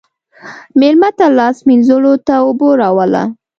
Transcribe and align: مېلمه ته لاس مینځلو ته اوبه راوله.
مېلمه 0.79 1.09
ته 1.17 1.25
لاس 1.37 1.57
مینځلو 1.67 2.13
ته 2.27 2.33
اوبه 2.43 2.69
راوله. 2.81 3.23